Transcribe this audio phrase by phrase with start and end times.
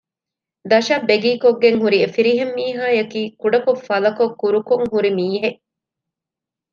[0.69, 5.59] ދަށަށް ބެގީކޮށްގެން ހުރި އެފިރިހެން މީހާއަކީ ކުޑަކޮށް ފަލަކޮށް ކުރުކޮށް ހުރި މީހެއް